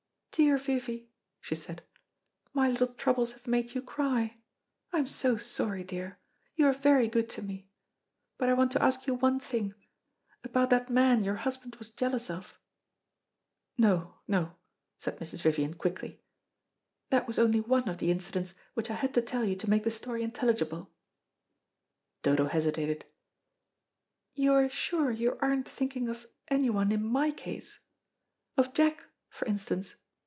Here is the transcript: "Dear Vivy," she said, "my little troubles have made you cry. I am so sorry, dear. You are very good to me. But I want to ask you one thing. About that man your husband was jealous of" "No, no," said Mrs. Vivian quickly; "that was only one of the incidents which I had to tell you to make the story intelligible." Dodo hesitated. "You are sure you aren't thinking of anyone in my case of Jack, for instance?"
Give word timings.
"Dear 0.33 0.57
Vivy," 0.57 1.09
she 1.41 1.55
said, 1.55 1.83
"my 2.53 2.69
little 2.69 2.87
troubles 2.95 3.33
have 3.33 3.47
made 3.47 3.75
you 3.75 3.81
cry. 3.81 4.39
I 4.93 4.99
am 4.99 5.05
so 5.05 5.35
sorry, 5.35 5.83
dear. 5.83 6.19
You 6.55 6.67
are 6.67 6.73
very 6.73 7.09
good 7.09 7.27
to 7.31 7.41
me. 7.41 7.67
But 8.37 8.47
I 8.47 8.53
want 8.53 8.71
to 8.71 8.81
ask 8.81 9.05
you 9.05 9.13
one 9.15 9.41
thing. 9.41 9.73
About 10.43 10.69
that 10.69 10.89
man 10.89 11.23
your 11.25 11.35
husband 11.35 11.75
was 11.75 11.89
jealous 11.89 12.29
of" 12.29 12.57
"No, 13.77 14.17
no," 14.25 14.55
said 14.97 15.19
Mrs. 15.19 15.41
Vivian 15.41 15.73
quickly; 15.73 16.23
"that 17.09 17.27
was 17.27 17.37
only 17.37 17.59
one 17.59 17.89
of 17.89 17.97
the 17.97 18.09
incidents 18.09 18.55
which 18.73 18.89
I 18.89 18.93
had 18.95 19.13
to 19.15 19.21
tell 19.21 19.43
you 19.43 19.55
to 19.57 19.69
make 19.69 19.83
the 19.83 19.91
story 19.91 20.23
intelligible." 20.23 20.91
Dodo 22.23 22.47
hesitated. 22.47 23.03
"You 24.33 24.53
are 24.53 24.69
sure 24.69 25.11
you 25.11 25.37
aren't 25.41 25.67
thinking 25.67 26.07
of 26.07 26.25
anyone 26.47 26.93
in 26.93 27.03
my 27.05 27.31
case 27.31 27.81
of 28.55 28.73
Jack, 28.73 29.05
for 29.29 29.45
instance?" 29.45 29.95